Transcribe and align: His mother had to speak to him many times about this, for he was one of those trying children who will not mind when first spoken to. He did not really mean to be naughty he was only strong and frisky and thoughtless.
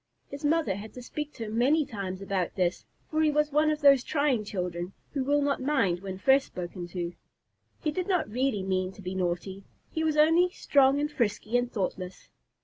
His 0.29 0.43
mother 0.43 0.73
had 0.77 0.95
to 0.95 1.03
speak 1.03 1.31
to 1.33 1.45
him 1.45 1.59
many 1.59 1.85
times 1.85 2.23
about 2.23 2.55
this, 2.55 2.85
for 3.11 3.21
he 3.21 3.29
was 3.29 3.51
one 3.51 3.69
of 3.69 3.81
those 3.81 4.03
trying 4.03 4.43
children 4.43 4.93
who 5.11 5.23
will 5.23 5.43
not 5.43 5.61
mind 5.61 5.99
when 5.99 6.17
first 6.17 6.47
spoken 6.47 6.87
to. 6.87 7.13
He 7.83 7.91
did 7.91 8.07
not 8.07 8.27
really 8.27 8.63
mean 8.63 8.91
to 8.93 9.01
be 9.03 9.13
naughty 9.13 9.63
he 9.91 10.03
was 10.03 10.17
only 10.17 10.49
strong 10.49 10.99
and 10.99 11.11
frisky 11.11 11.55
and 11.55 11.71
thoughtless. 11.71 12.29